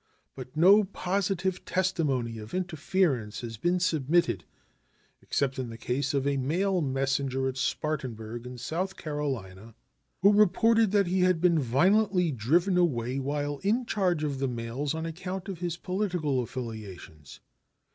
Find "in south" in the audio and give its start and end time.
8.47-8.97